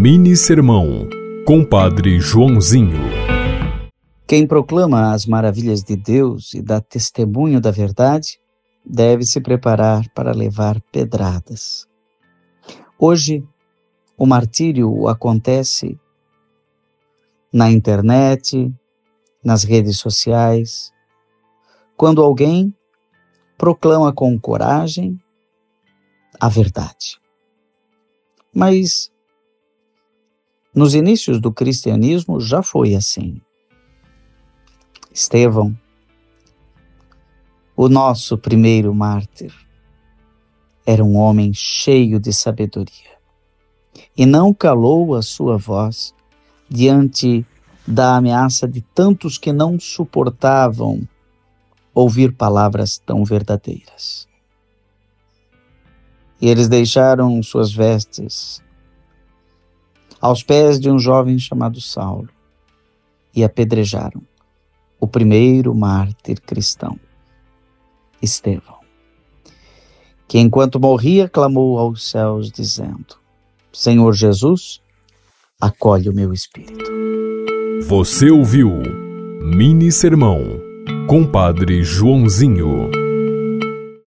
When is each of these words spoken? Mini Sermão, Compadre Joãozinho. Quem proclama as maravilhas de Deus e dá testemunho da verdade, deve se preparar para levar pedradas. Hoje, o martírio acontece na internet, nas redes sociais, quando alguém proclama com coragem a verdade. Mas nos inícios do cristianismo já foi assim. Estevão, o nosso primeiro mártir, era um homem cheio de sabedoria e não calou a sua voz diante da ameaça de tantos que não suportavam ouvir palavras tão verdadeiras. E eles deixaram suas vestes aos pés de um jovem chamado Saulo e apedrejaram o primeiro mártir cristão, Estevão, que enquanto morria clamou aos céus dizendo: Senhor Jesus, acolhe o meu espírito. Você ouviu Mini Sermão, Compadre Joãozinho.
Mini 0.00 0.36
Sermão, 0.36 1.08
Compadre 1.44 2.20
Joãozinho. 2.20 3.00
Quem 4.28 4.46
proclama 4.46 5.12
as 5.12 5.26
maravilhas 5.26 5.82
de 5.82 5.96
Deus 5.96 6.54
e 6.54 6.62
dá 6.62 6.80
testemunho 6.80 7.60
da 7.60 7.72
verdade, 7.72 8.38
deve 8.86 9.24
se 9.24 9.40
preparar 9.40 10.08
para 10.10 10.30
levar 10.30 10.80
pedradas. 10.92 11.88
Hoje, 12.96 13.44
o 14.16 14.24
martírio 14.24 15.08
acontece 15.08 15.98
na 17.52 17.68
internet, 17.68 18.72
nas 19.42 19.64
redes 19.64 19.98
sociais, 19.98 20.92
quando 21.96 22.22
alguém 22.22 22.72
proclama 23.58 24.12
com 24.12 24.38
coragem 24.38 25.20
a 26.38 26.48
verdade. 26.48 27.20
Mas 28.54 29.10
nos 30.78 30.94
inícios 30.94 31.40
do 31.40 31.50
cristianismo 31.50 32.40
já 32.40 32.62
foi 32.62 32.94
assim. 32.94 33.40
Estevão, 35.12 35.76
o 37.76 37.88
nosso 37.88 38.38
primeiro 38.38 38.94
mártir, 38.94 39.52
era 40.86 41.04
um 41.04 41.16
homem 41.16 41.52
cheio 41.52 42.20
de 42.20 42.32
sabedoria 42.32 43.18
e 44.16 44.24
não 44.24 44.54
calou 44.54 45.16
a 45.16 45.22
sua 45.22 45.58
voz 45.58 46.14
diante 46.68 47.44
da 47.84 48.14
ameaça 48.14 48.68
de 48.68 48.80
tantos 48.80 49.36
que 49.36 49.52
não 49.52 49.80
suportavam 49.80 51.06
ouvir 51.92 52.32
palavras 52.32 52.98
tão 52.98 53.24
verdadeiras. 53.24 54.28
E 56.40 56.48
eles 56.48 56.68
deixaram 56.68 57.42
suas 57.42 57.72
vestes 57.72 58.62
aos 60.20 60.42
pés 60.42 60.80
de 60.80 60.90
um 60.90 60.98
jovem 60.98 61.38
chamado 61.38 61.80
Saulo 61.80 62.28
e 63.34 63.44
apedrejaram 63.44 64.22
o 65.00 65.06
primeiro 65.06 65.74
mártir 65.74 66.40
cristão, 66.40 66.98
Estevão, 68.20 68.78
que 70.26 70.38
enquanto 70.38 70.80
morria 70.80 71.28
clamou 71.28 71.78
aos 71.78 72.10
céus 72.10 72.50
dizendo: 72.50 73.16
Senhor 73.72 74.12
Jesus, 74.12 74.80
acolhe 75.60 76.08
o 76.08 76.14
meu 76.14 76.32
espírito. 76.32 76.90
Você 77.86 78.30
ouviu 78.30 78.70
Mini 79.40 79.92
Sermão, 79.92 80.40
Compadre 81.08 81.84
Joãozinho. 81.84 83.07